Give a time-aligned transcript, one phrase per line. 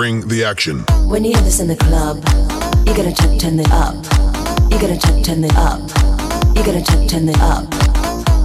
[0.00, 0.78] Bring the action.
[1.10, 2.24] When you hear this in the club,
[2.86, 3.94] you gotta turn, turn it up.
[4.72, 5.78] You gotta turn, turn it up.
[6.56, 7.68] You gotta turn, turn it up.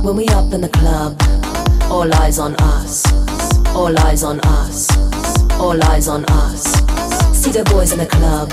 [0.04, 1.16] When we up in the club,
[1.90, 3.05] all eyes on us.
[3.73, 4.91] All eyes on us.
[5.54, 6.64] All eyes on us.
[7.32, 8.50] See the boys in the club,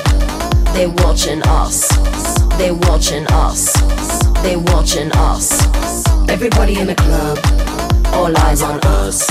[0.73, 1.89] they watching us.
[2.57, 3.73] They watching us.
[4.45, 5.51] They watching us.
[6.29, 7.39] Everybody in the club,
[8.15, 9.29] all eyes on us.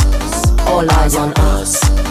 [0.67, 2.10] All eyes on us.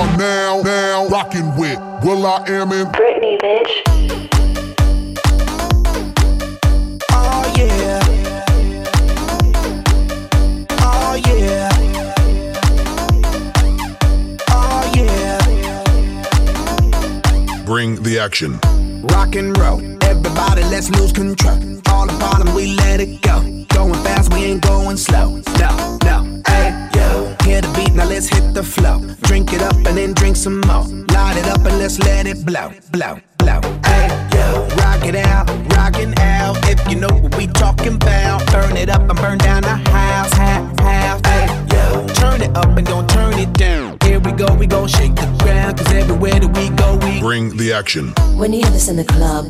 [0.00, 3.82] You are now, now rocking with Will I Am in Britney, bitch.
[7.10, 8.00] Oh yeah.
[10.80, 11.68] Oh yeah.
[14.48, 15.38] Oh yeah.
[17.66, 18.58] Bring the action.
[19.02, 19.82] Rock and roll.
[20.02, 21.58] Everybody, let's lose control.
[21.88, 23.42] All the bottom, we let it go.
[23.68, 25.42] Going fast, we ain't going slow.
[25.58, 26.29] No, no,
[27.60, 27.66] hey.
[27.66, 29.00] Hear the beat, now let's hit the flow.
[29.22, 30.84] Drink it up and then drink some more.
[31.12, 33.60] Light it up and let's let it blow, blow, blow.
[33.84, 34.68] Hey, yo.
[34.76, 36.56] Rock it out, rockin' out.
[36.68, 40.32] If you know what we talking about, burn it up and burn down the house,
[40.32, 41.24] half, half.
[41.26, 42.06] Hey, yo.
[42.14, 43.98] Turn it up and don't turn it down.
[44.02, 45.78] Here we go, we gon' shake the ground.
[45.78, 48.12] Cause everywhere that we go, we Bring the action.
[48.36, 49.46] When you hear this in the club,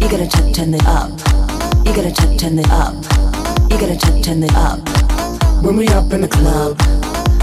[0.00, 1.10] you gotta turn, turn it up.
[1.86, 2.94] You gotta turn, turn it up.
[3.70, 4.80] You gotta turn, turn it up.
[5.62, 6.78] When we up in the club,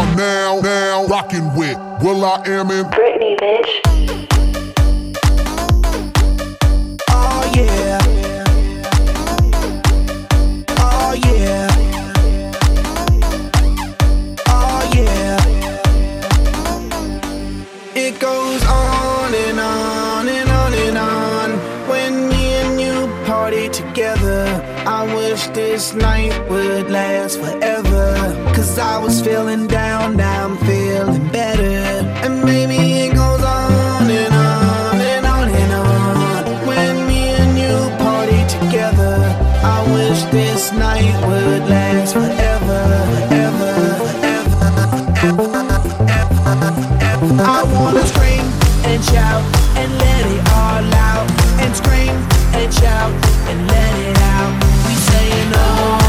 [0.00, 3.72] are now, now rocking with Will I Am in Britney, bitch.
[7.10, 7.98] Oh yeah.
[10.78, 11.68] Oh yeah.
[14.48, 15.36] Oh yeah.
[17.94, 21.50] It goes on and on and on and on
[21.88, 24.46] when me and you party together.
[24.86, 27.79] I wish this night would last forever.
[28.60, 32.04] Cause I was feeling down, now I'm feeling better.
[32.20, 36.66] And maybe it goes on and on and on and on.
[36.66, 39.16] When me and you party together,
[39.64, 42.82] I wish this night would last forever,
[43.30, 44.76] forever, forever,
[45.96, 47.42] forever.
[47.42, 48.44] I wanna scream
[48.84, 49.42] and shout
[49.80, 51.26] and let it all out.
[51.64, 52.12] And scream
[52.52, 53.10] and shout
[53.48, 54.52] and let it out.
[54.84, 55.99] We saying oh, we oh,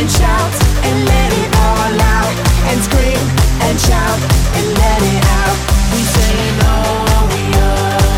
[0.00, 0.52] and shout
[0.88, 2.36] and let it all out.
[2.72, 3.20] And scream
[3.66, 4.20] and shout
[4.56, 5.58] and let it out.
[5.92, 7.68] We saying oh, we oh,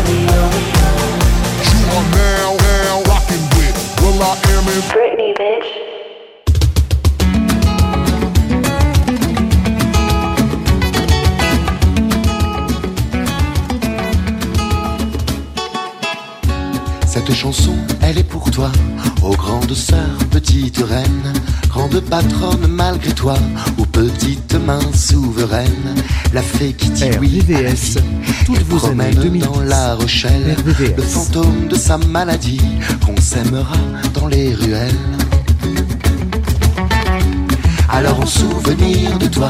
[0.07, 1.19] we oh, we oh.
[1.71, 5.69] You are now, now rocking with Will I Am in Britney, bitch.
[17.05, 18.71] Cette chanson, elle est pour toi,
[19.23, 21.33] ô grande sœur, petite reine,
[21.69, 23.35] grande patronne malgré toi,
[23.77, 25.95] ô petite main souveraine,
[26.33, 27.97] la fée qui dit oui à la vie,
[28.49, 29.45] et années promène 2010.
[29.45, 30.95] dans la Rochelle, RVVS.
[30.97, 32.61] le fantôme de sa maladie,
[33.05, 33.77] qu'on s'aimera
[34.13, 35.22] dans les ruelles.
[37.95, 39.49] Alors en souvenir de toi,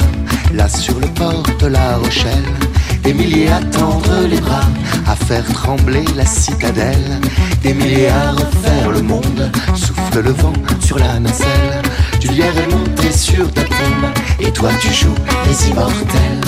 [0.54, 2.44] là sur le port de la Rochelle,
[3.02, 4.68] des milliers à tendre les bras,
[5.08, 7.22] à faire trembler la citadelle,
[7.62, 11.82] des milliers à refaire le monde, souffle le vent sur la nacelle,
[12.20, 14.12] du lierre est monté sur ta tombe,
[14.42, 15.16] et toi tu joues
[15.48, 16.42] les immortels.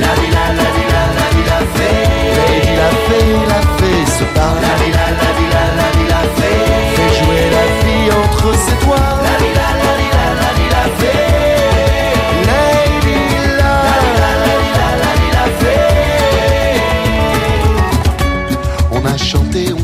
[0.00, 4.24] La vie, la, la vie, la, la vie, la fée, la fée, la fée se
[4.34, 4.58] parle.
[4.62, 6.60] La vie, la, la vie, la, la vie, la fée,
[6.96, 9.29] fait jouer la vie entre ses doigts.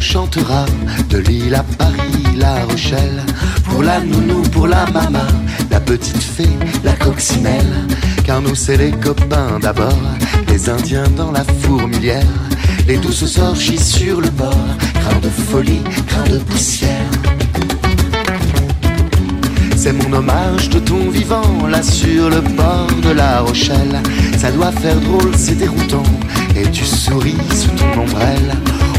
[0.06, 0.64] Chantera
[1.10, 3.20] de Lille à Paris, La Rochelle.
[3.64, 5.32] Pour la nounou, pour la maman,
[5.68, 7.74] la petite fée, la coccinelle.
[8.24, 10.04] Car nous c'est les copains d'abord,
[10.48, 12.32] les Indiens dans la fourmilière.
[12.86, 14.68] Les douces orgies sur le bord,
[15.00, 17.10] grain de folie, grain de poussière.
[19.76, 24.00] C'est mon hommage de ton vivant, là sur le bord de la Rochelle.
[24.38, 26.10] Ça doit faire drôle, c'est déroutant,
[26.56, 28.52] et tu souris sous ton ombrelle.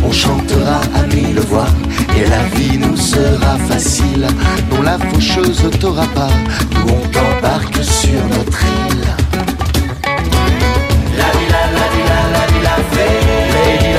[0.06, 1.68] On chantera à mille voix,
[2.16, 4.28] et la vie nous sera facile.
[4.72, 6.30] Non, la faucheuse t'aura pas,
[6.74, 9.08] nous on t'embarque sur notre île.
[11.18, 13.18] La vie, la, la vie, la, la vie, la fée.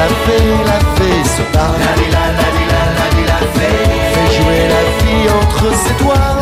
[0.00, 1.80] la fée, la fée se parle.
[1.80, 3.78] La vie, la, la vie, la, la vie, la fée.
[4.14, 6.38] Fais jouer la vie entre ses doigts.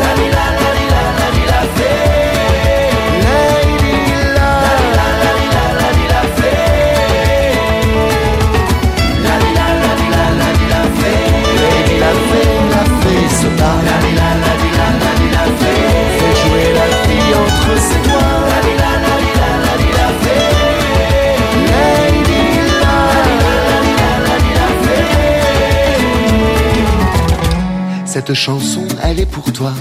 [28.17, 29.71] Cette chanson, elle est pour toi,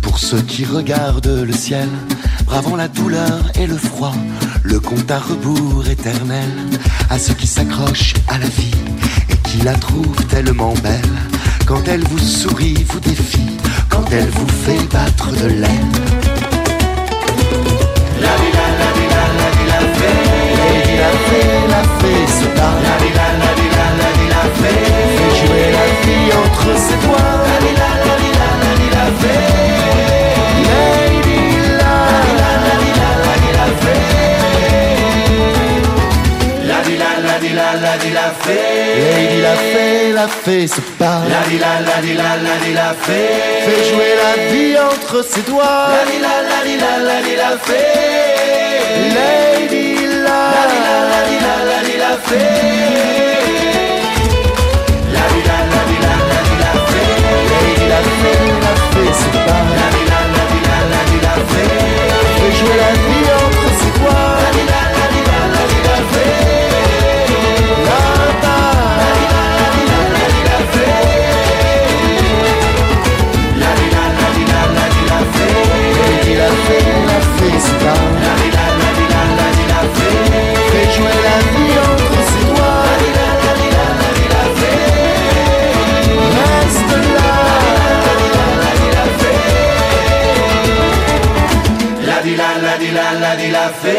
[0.00, 1.90] pour ceux qui regardent le ciel,
[2.46, 4.14] bravant la douleur et le froid,
[4.62, 6.48] le compte à rebours éternel,
[7.10, 8.74] à ceux qui s'accrochent à la vie
[9.28, 11.02] et qui la trouvent tellement belle.
[11.66, 13.58] Quand elle vous sourit, vous défie,
[13.90, 15.92] quand elle vous fait battre de l'aile.
[18.22, 20.96] La vie, la, la vie, la, la vie, la fée.
[20.96, 22.82] La fée, la fée se parle.
[22.84, 24.80] La vie, la, la vie, la, la vie, la fée.
[25.14, 27.41] Fait jouer la vie entre ses doigts.
[37.62, 38.58] La, la vie, la, la vie, la fée.
[38.98, 41.28] Lady, la fée, la fée se parle.
[41.28, 43.30] La vie, la, la vie, la, la vie, la fée.
[43.66, 45.88] Fait jouer la vie entre ses doigts.
[45.96, 49.12] La vie, la, la vie, la, la vie, la fée.
[49.16, 49.86] Lady,
[50.26, 52.52] la, la vie, la, la vie, la, la la fée.
[55.16, 57.12] La vie, la, la la, la vie, la fée.
[57.52, 59.72] Lady, la fée, la fée se parle.
[59.80, 61.72] La vie, la, la vie, la, la vie, la fée.
[62.38, 63.21] Fait jouer la vie
[93.20, 93.92] la vie, la, fée.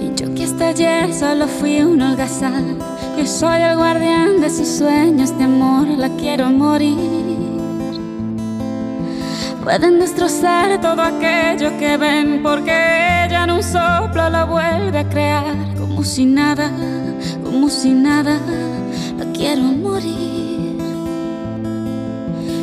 [0.00, 2.78] Y yo que hasta ayer solo fui un holgazán,
[3.16, 6.96] que soy el guardián de sus sueños de amor, la quiero morir.
[9.62, 15.54] Pueden destrozar todo aquello que ven, porque ella en un soplo lo vuelve a crear,
[15.78, 16.70] como si nada,
[17.44, 18.40] como si nada,
[19.18, 20.78] la quiero morir.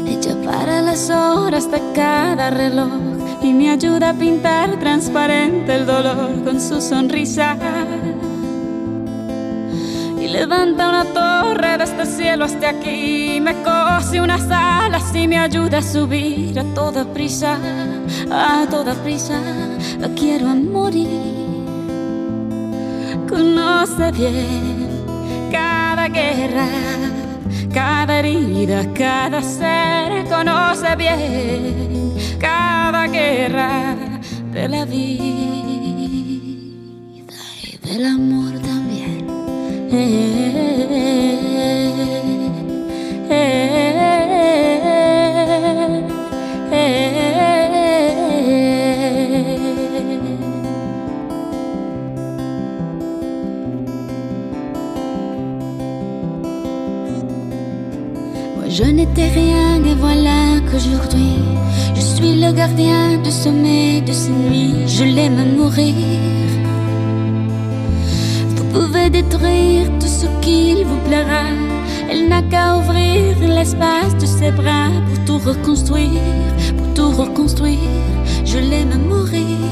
[0.07, 2.89] Ella para las horas de cada reloj
[3.43, 7.57] y me ayuda a pintar transparente el dolor con su sonrisa.
[10.65, 15.77] Levanta una torre desde el cielo hasta aquí, me cose unas alas y me ayuda
[15.77, 17.57] a subir a toda prisa,
[18.31, 19.39] a toda prisa,
[20.15, 21.07] quiero morir.
[23.29, 25.03] Conoce bien
[25.51, 26.67] cada guerra,
[27.73, 33.95] cada herida, cada ser, conoce bien cada guerra
[34.51, 35.05] de la vida
[37.63, 38.74] y del amor
[58.77, 61.35] je n'étais rien et voilà qu'aujourd'hui
[61.95, 66.44] je suis le gardien du sommeil de ces nuits, je l'aime mourir.
[68.75, 71.45] Pouvez détruire tout ce qu'il vous plaira,
[72.11, 76.19] elle n'a qu'à ouvrir l'espace de ses bras pour tout reconstruire,
[76.77, 77.79] pour tout reconstruire,
[78.43, 79.71] je l'aime mourir.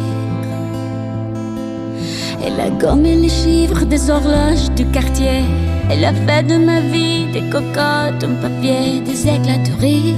[2.45, 5.43] Elle a gommé les chiffres des horloges du quartier.
[5.89, 10.15] Elle a fait de ma vie des cocottes en papier, des éclats de rire.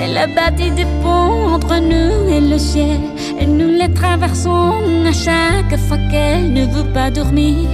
[0.00, 3.00] Elle a bâti des ponts entre nous et le ciel.
[3.40, 4.74] Et nous les traversons
[5.06, 7.68] à chaque fois qu'elle ne veut pas dormir,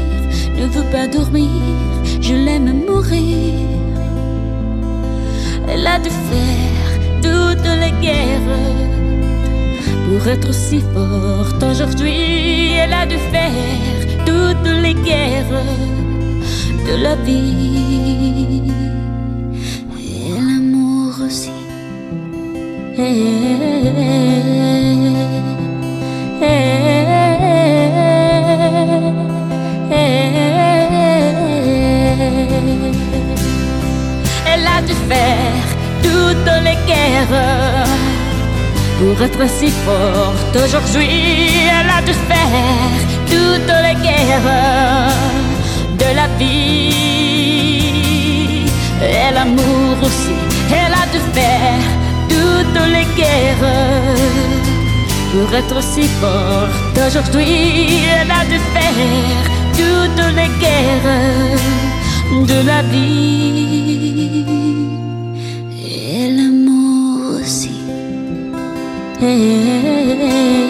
[0.59, 1.51] ne veut pas dormir.
[2.21, 3.55] Je l'aime mourir.
[5.69, 8.53] Elle a dû faire toutes les guerres
[10.07, 12.71] pour être si forte aujourd'hui.
[12.81, 15.65] Elle a dû faire toutes les guerres
[16.87, 18.71] de la vie
[19.99, 21.51] et l'amour aussi.
[34.77, 35.67] A dû faire
[36.03, 37.87] toutes les guerres
[38.99, 41.51] pour être si forte aujourd'hui.
[41.77, 42.99] Elle a dû faire
[43.33, 44.53] toutes les guerres
[46.03, 46.97] de la vie
[49.03, 50.35] et l'amour aussi.
[50.71, 51.85] Elle a dû faire
[52.29, 53.69] toutes les guerres
[55.33, 58.01] pour être si forte aujourd'hui.
[58.21, 59.43] Elle a dû faire
[59.81, 61.77] toutes les guerres
[62.33, 64.56] de la vie
[69.19, 70.66] Hey.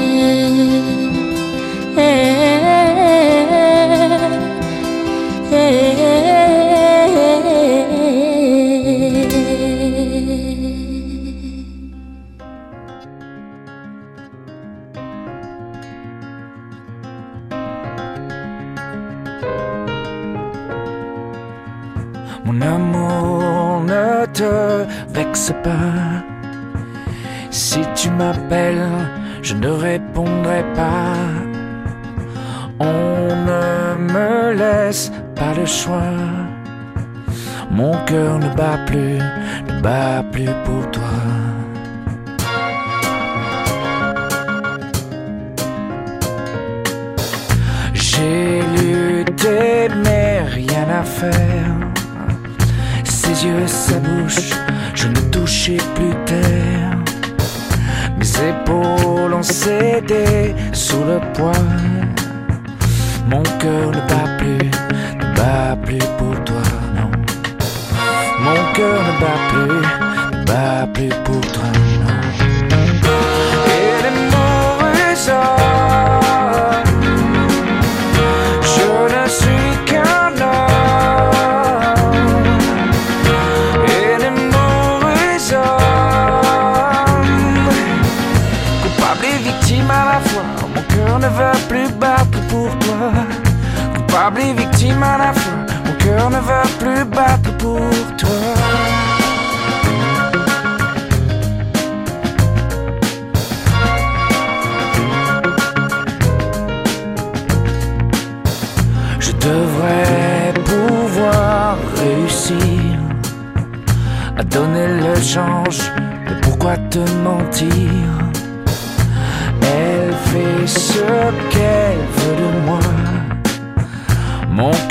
[39.87, 41.03] Ne bat plus pour toi.
[47.95, 51.75] J'ai lutté, mais rien à faire.
[53.05, 54.51] Ses yeux sa bouche,
[54.95, 56.97] je ne touchais plus terre.
[58.19, 61.53] Mes épaules ont cédé sous le poids.
[63.29, 64.71] Mon cœur ne bat plus,
[65.19, 66.26] ne bat plus pour
[69.19, 71.86] cœur ne bat plus, ne bat plus pour toi,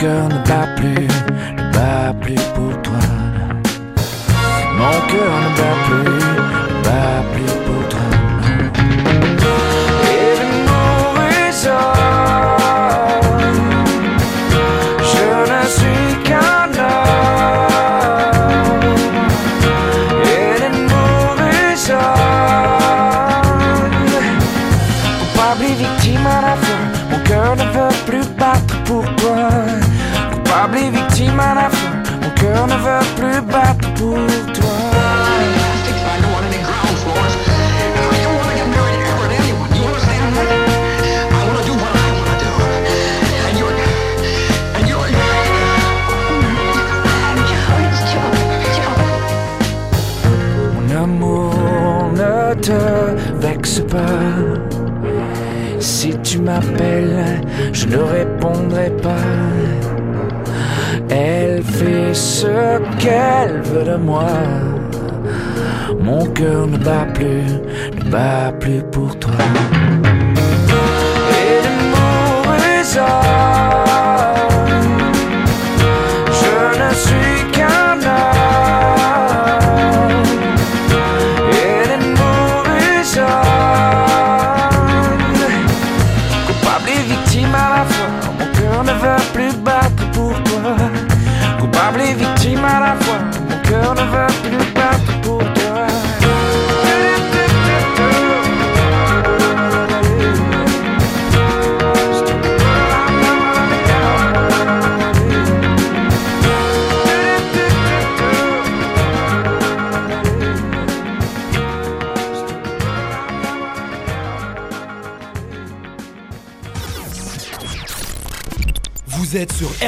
[0.05, 0.64] girl in the back
[52.65, 54.21] te vexe pas.
[55.79, 57.41] Si tu m'appelles,
[57.71, 59.27] je ne répondrai pas.
[61.09, 64.31] Elle fait ce qu'elle veut de moi.
[65.99, 67.45] Mon cœur ne bat plus,
[67.97, 69.33] ne bat plus pour toi.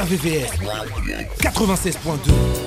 [0.07, 0.51] RVVS
[1.41, 2.66] 96.2.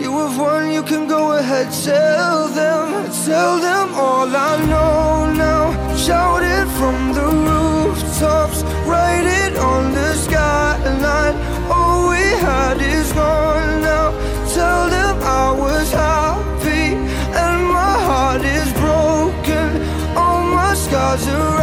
[0.00, 5.96] You have won, you can go ahead, tell them, tell them all I know now.
[5.96, 11.36] Shout it from the rooftops, write it on the skyline.
[11.70, 14.10] All we had is gone now.
[14.54, 16.96] Tell them I was happy
[17.44, 19.68] and my heart is broken.
[20.16, 21.60] All my scars are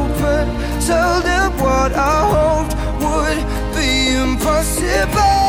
[0.00, 0.44] open.
[0.86, 3.40] Tell them what I hoped would
[3.76, 5.42] be impossible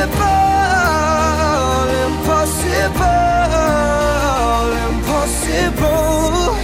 [0.00, 3.04] impossible, impossible,
[4.88, 6.56] impossible.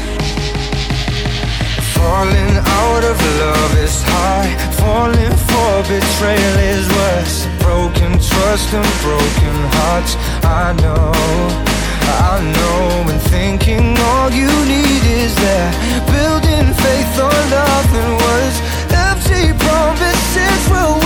[1.95, 4.49] Falling out of love is high,
[4.81, 7.37] falling for betrayal is worse.
[7.61, 11.13] Broken trust and broken hearts, I know.
[12.09, 15.73] I know, and thinking all you need is there.
[16.07, 18.57] Building faith on nothing words.
[19.07, 20.97] Empty promises will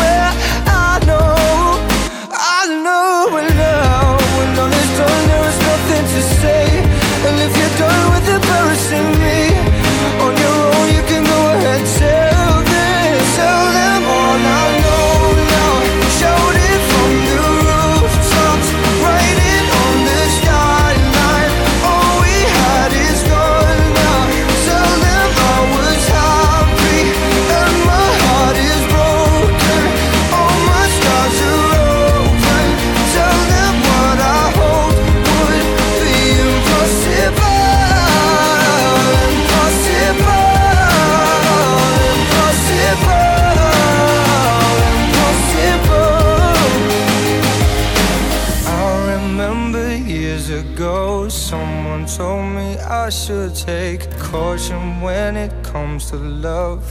[52.17, 56.83] told me I should take caution when it comes to love.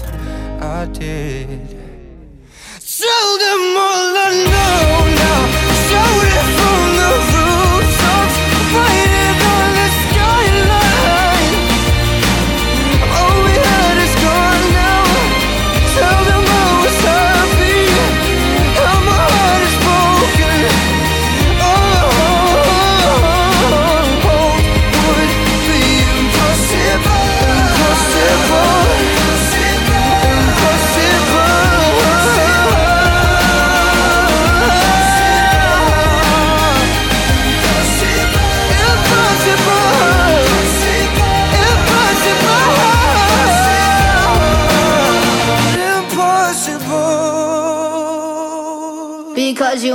[0.61, 1.49] I did.
[2.99, 5.41] Tell them all I know now.
[5.87, 7.38] Shout it from the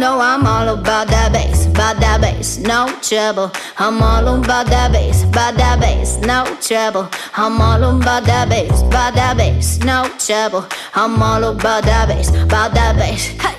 [0.00, 3.52] know I'm all about that bass, about that bass, no trouble.
[3.76, 7.06] I'm all about that bass, about that bass, no trouble.
[7.34, 10.66] I'm all about that bass, about that bass, no trouble.
[10.94, 13.26] I'm all about that bass, about that bass.
[13.44, 13.54] Hey,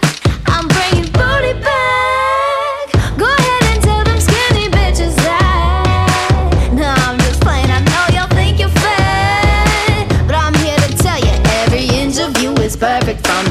[0.47, 2.89] I'm bringing booty back.
[3.21, 6.71] Go ahead and tell them skinny bitches that.
[6.73, 7.69] No, I'm just playing.
[7.69, 12.35] I know y'all think you're fat, but I'm here to tell you every inch of
[12.41, 13.50] you is perfect from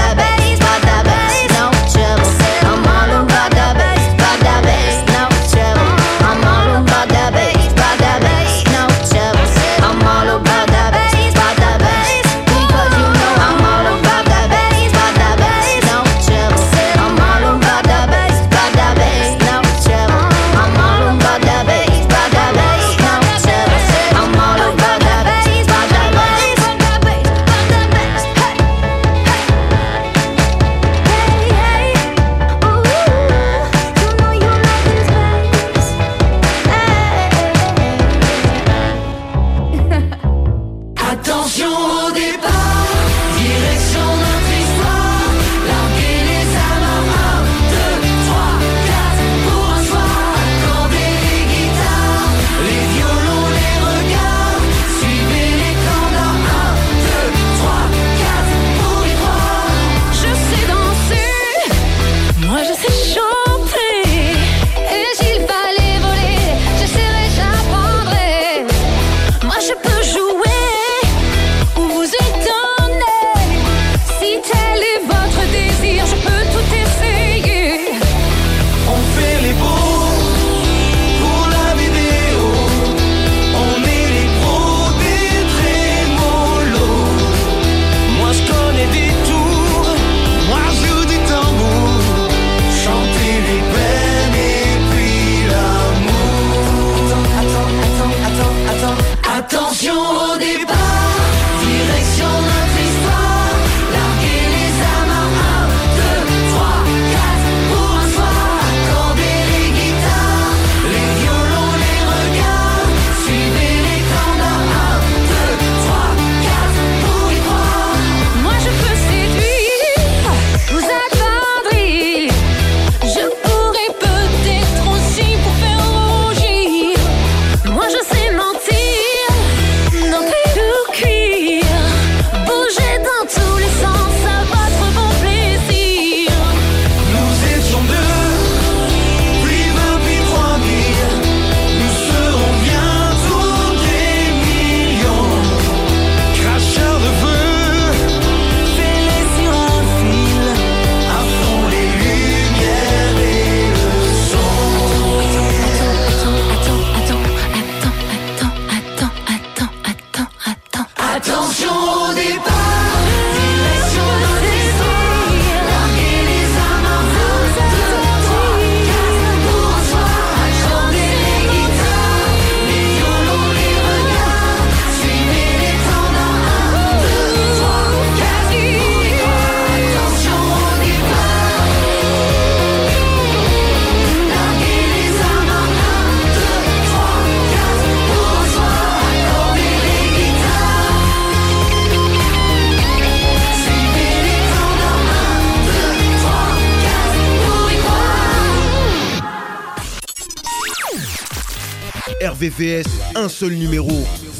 [202.41, 203.85] VVS, un seul numéro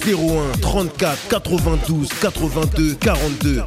[0.03, 3.63] 01 34 92 82 42.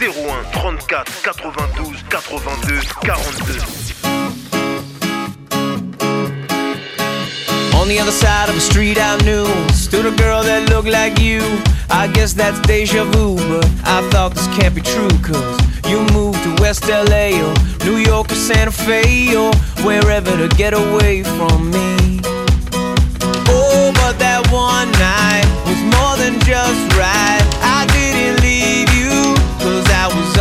[0.00, 0.08] 01
[0.50, 4.04] 34 92 82 42.
[7.74, 11.20] On the other side of the street I knew Stood a girl that looked like
[11.20, 11.42] you
[11.90, 16.42] I guess that's deja vu But I thought this can't be true Cause you moved
[16.44, 17.52] to West LA Or
[17.84, 19.52] New York or Santa Fe Or
[19.84, 22.33] wherever to get away from me
[23.74, 27.42] But that one night was more than just right.
[27.62, 30.33] I didn't leave you, cause I was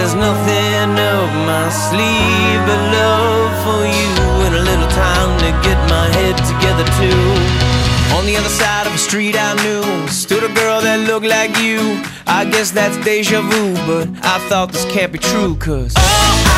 [0.00, 4.12] There's nothing up my sleeve but love for you
[4.46, 8.16] and a little time to get my head together too.
[8.16, 11.54] On the other side of a street I knew stood a girl that looked like
[11.58, 12.02] you.
[12.26, 15.92] I guess that's deja vu, but I thought this can't be true, cause.
[15.94, 16.49] Oh,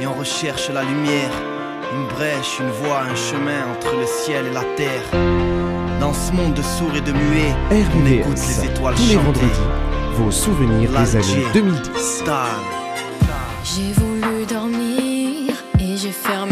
[0.00, 1.30] et on recherche la lumière.
[1.94, 5.02] Une brèche, une voie, un chemin entre le ciel et la terre.
[6.00, 9.60] Dans ce monde de sourds et de muets, on écoute les étoiles tous les vendredis,
[10.14, 12.24] vos souvenirs des années 2010.
[13.64, 16.43] J'ai voulu dormir et j'ai fermé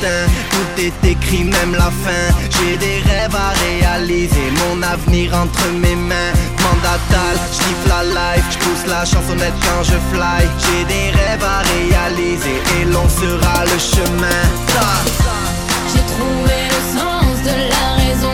[0.00, 2.34] tout est écrit, même la fin.
[2.50, 6.32] J'ai des rêves à réaliser, mon avenir entre mes mains.
[6.62, 10.46] Mandatal, je la life, je pousse la chansonnette quand je fly.
[10.58, 14.42] J'ai des rêves à réaliser et l'on sera le chemin.
[15.92, 18.25] J'ai trouvé le sens de la raison.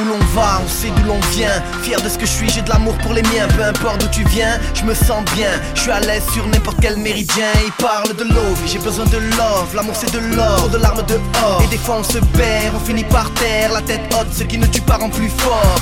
[0.00, 1.62] où l'on va, on sait d'où l'on vient.
[1.82, 3.46] Fier de ce que je suis, j'ai de l'amour pour les miens.
[3.56, 5.50] Peu importe d'où tu viens, je me sens bien.
[5.74, 7.48] Je suis à l'aise sur n'importe quel méridien.
[7.64, 9.74] Ils parlent de love, j'ai besoin de love.
[9.74, 11.62] L'amour c'est de l'or, trop de larmes de or.
[11.64, 13.72] Et des fois on se perd, on finit par terre.
[13.72, 15.78] La tête haute, ce qui ne tue pas rend plus fort.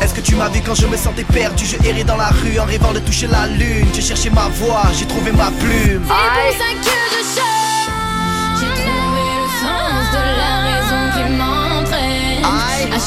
[0.00, 1.64] Est-ce que tu m'as vu quand je me sentais perdu?
[1.66, 3.86] Je errais dans la rue en rêvant de toucher la lune.
[3.94, 6.02] J'ai cherché ma voix, j'ai trouvé ma plume.
[6.06, 9.03] C'est pour ça que je chante.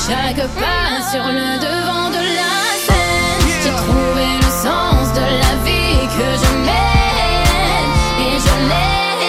[0.08, 2.56] Chaque pas sur le devant de la
[2.86, 3.44] scène.
[3.62, 7.90] J'ai trouvé le sens de la vie que je mène.
[8.26, 9.28] Et je l'aime.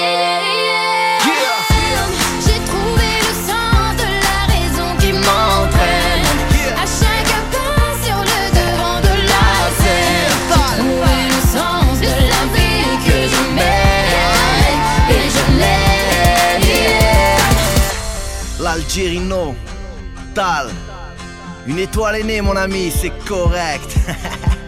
[2.45, 6.29] J'ai trouvé le sens de la raison qui m'entraîne.
[6.77, 9.49] À chaque pas sur le devant de la
[9.81, 10.31] scène.
[10.47, 14.79] J'ai trouvé le sens de la vie que je mène.
[15.11, 16.69] Et je l'aime.
[18.61, 19.45] L'Algérino,
[21.67, 23.97] Une étoile est née, mon ami, c'est correct.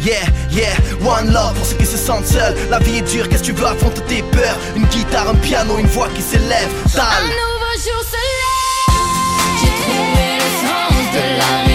[0.00, 2.54] Yeah, yeah, one love pour ceux qui se sentent seuls.
[2.70, 4.56] La vie est dure, qu'est-ce que tu veux affronter tes peurs?
[4.76, 6.70] Une guitare, un piano, une voix qui s'élève.
[6.94, 8.94] Un nouveau jour se lève.
[9.60, 11.67] J'ai trouvé le sens de la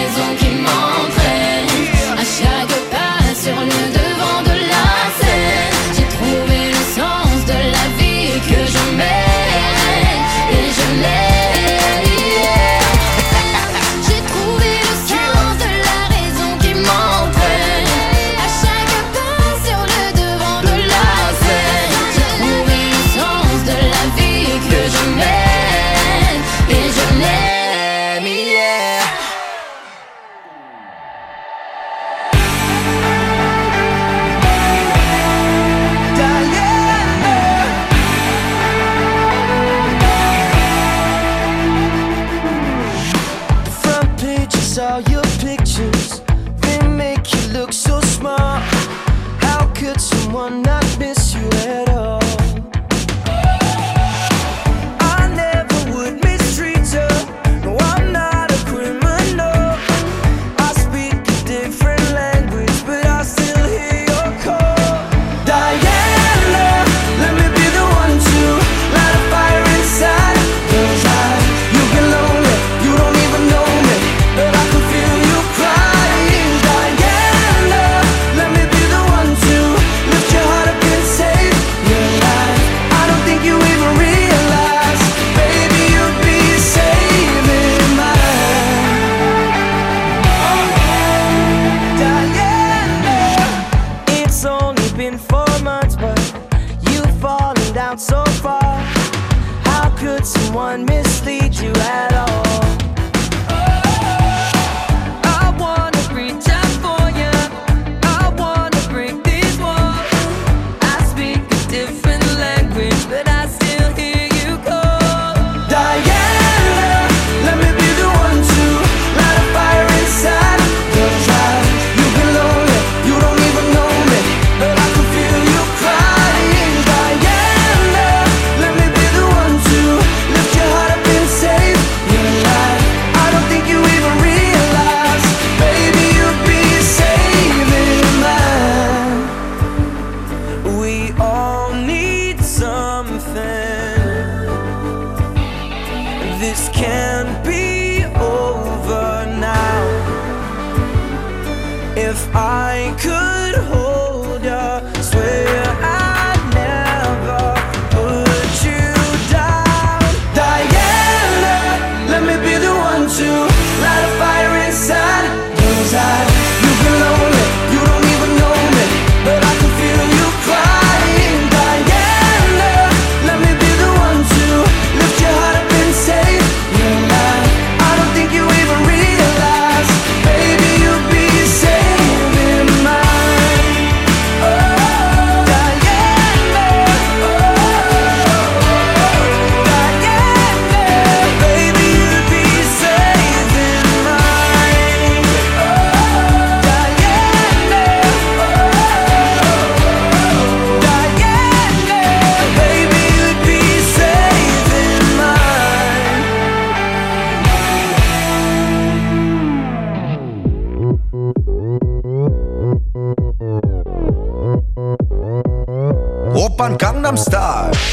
[216.53, 217.92] Opern Gangnam Style.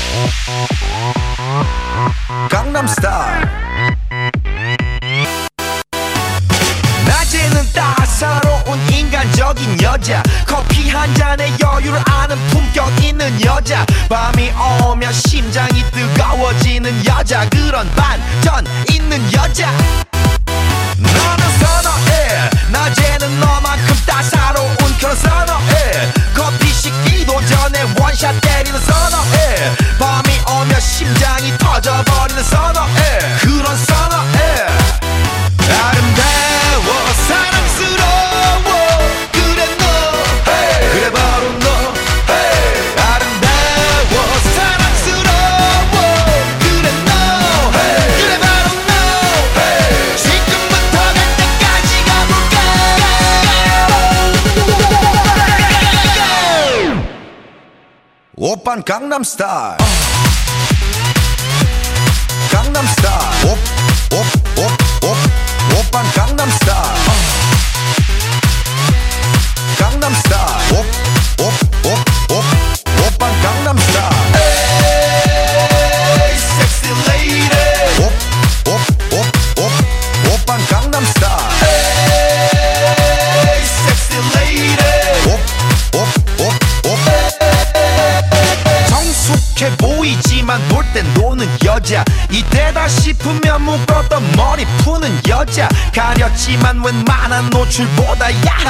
[59.11, 59.90] Gangnam Style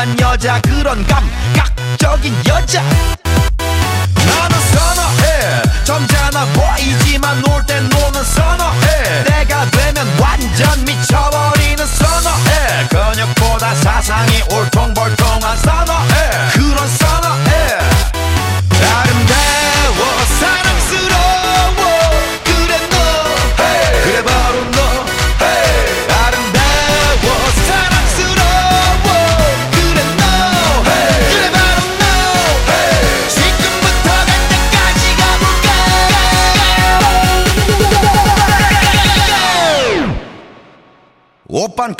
[0.01, 2.83] 착한 여자 그런 감각적인 여자.
[2.83, 5.63] 나는 선어해.
[5.85, 9.25] 점잖아 보이지만 놀 땐 노는 선어해.
[9.25, 12.89] 내가 되면 완전 미쳐버리는 선어해.
[12.89, 14.70] 근육보다 사상이 옳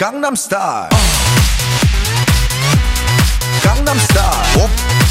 [0.01, 0.89] Gangnam Style.
[3.63, 4.63] Gangnam Style.
[4.65, 4.71] Op,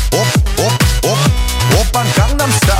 [0.09, 0.27] op,
[0.65, 0.73] op,
[1.05, 1.19] op,
[1.79, 2.78] op, Gangnam Style.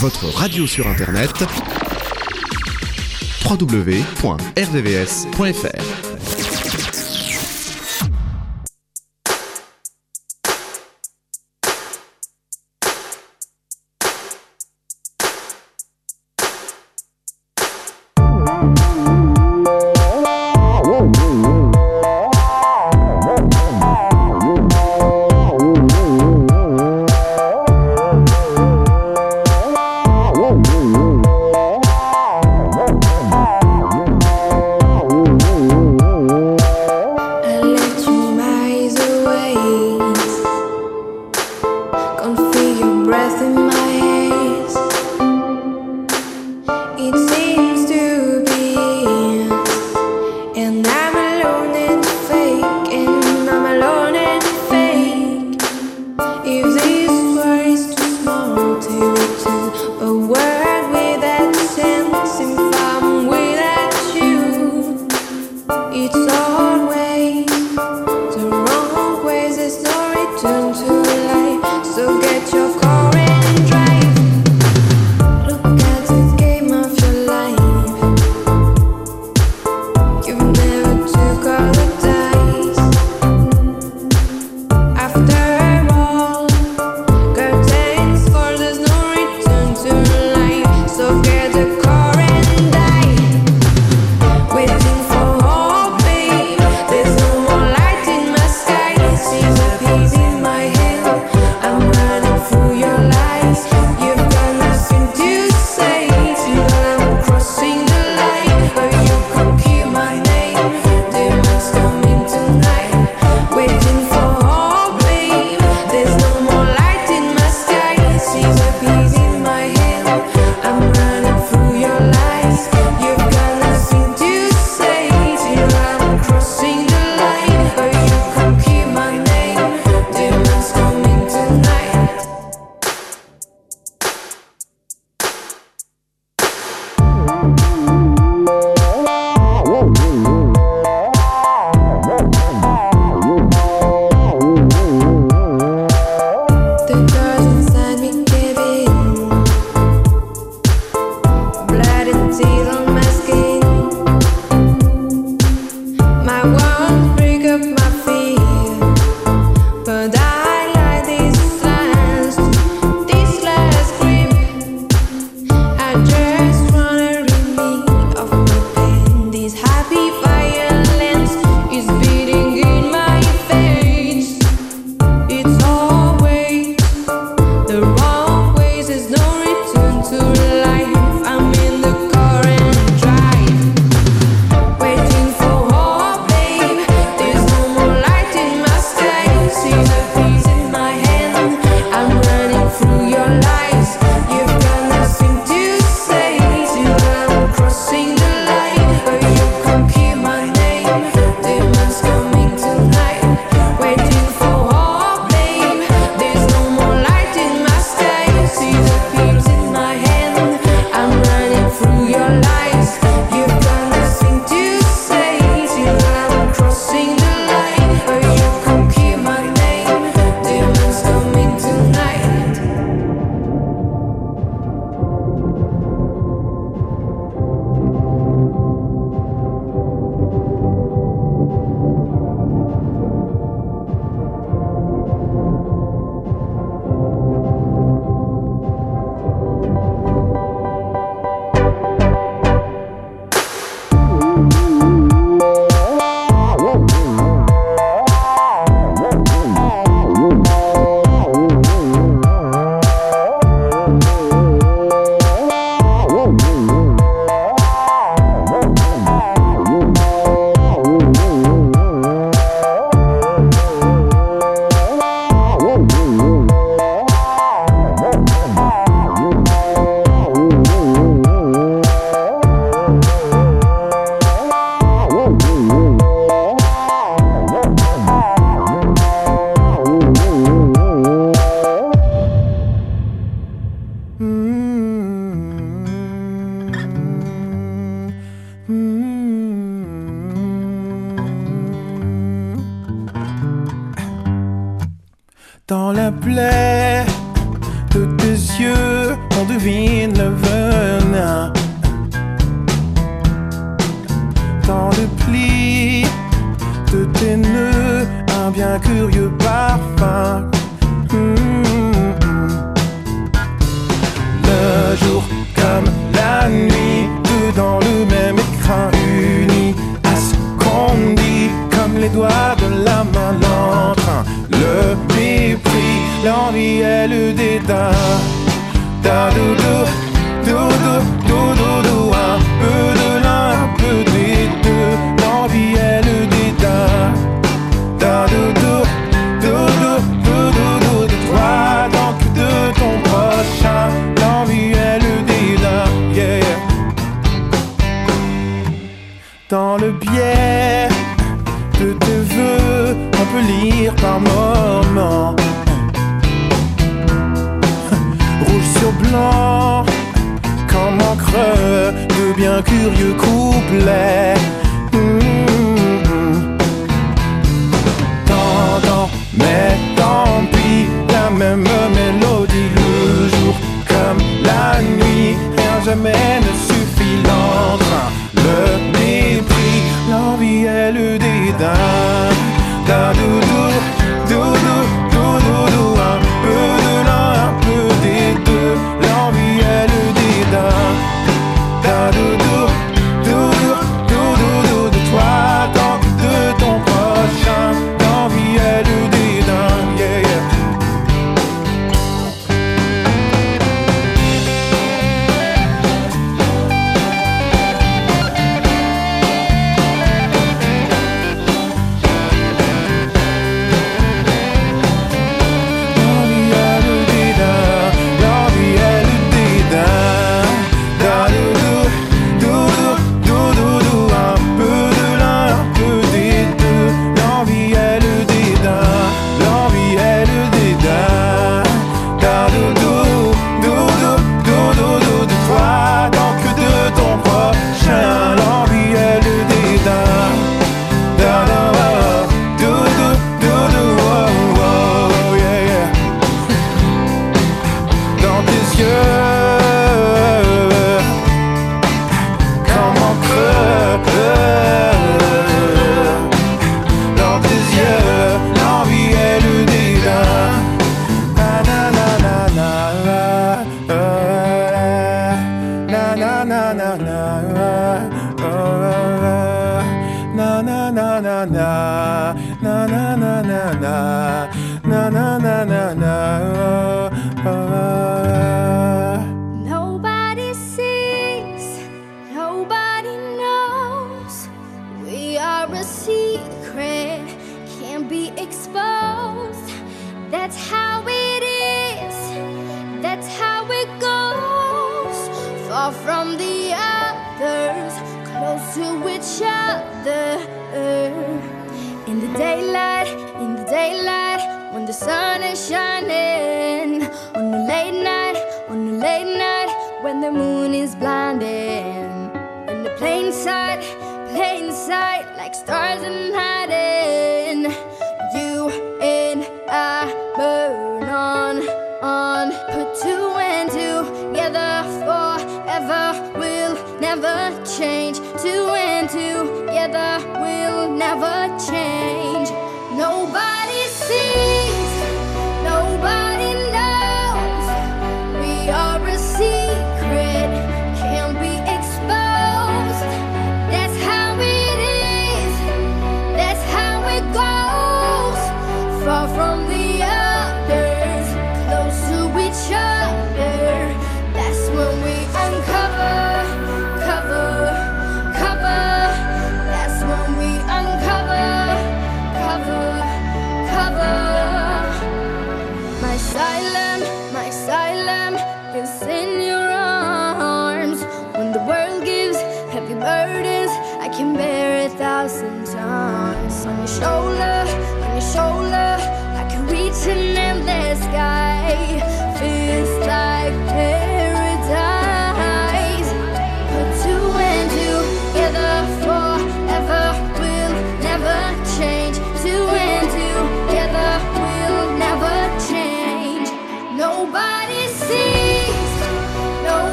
[0.00, 1.44] Votre radio sur internet.
[3.44, 4.42] www.rdvs.fr